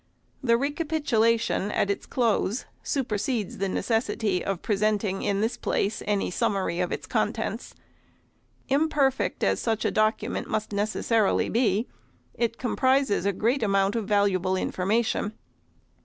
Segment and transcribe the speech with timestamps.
[0.41, 6.79] The recapitulation at its close, supersedes the necessity of presenting in this place any summary
[6.79, 7.75] of its contents.
[8.67, 11.87] Imperfect as such a document must nec'essarily be,
[12.33, 15.33] it comprises a great amount of valuable information.